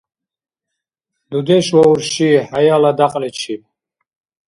Дудеш 1.29 1.67
ва 1.75 1.83
урши– 1.91 2.29
хӏяяла 2.49 2.91
дякьличиб 2.99 3.61